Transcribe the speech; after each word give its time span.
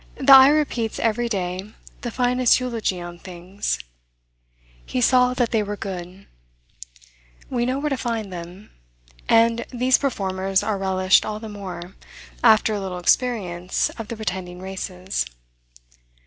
The 0.15 0.33
eye 0.33 0.49
repeats 0.49 0.97
every 0.97 1.29
day 1.29 1.75
the 2.01 2.09
finest 2.09 2.59
eulogy 2.59 2.99
on 2.99 3.19
things 3.19 3.77
"He 4.83 4.99
saw 4.99 5.35
that 5.35 5.51
they 5.51 5.61
were 5.61 5.77
good." 5.77 6.25
We 7.51 7.67
know 7.67 7.77
where 7.77 7.91
to 7.91 7.97
find 7.97 8.33
them; 8.33 8.71
and 9.29 9.63
these 9.69 9.99
performers 9.99 10.63
are 10.63 10.79
relished 10.79 11.23
all 11.23 11.39
the 11.39 11.49
more, 11.49 11.93
after 12.43 12.73
a 12.73 12.79
little 12.81 12.97
experience 12.97 13.91
of 13.91 14.07
the 14.07 14.15
pretending 14.15 14.59
races. 14.59 15.27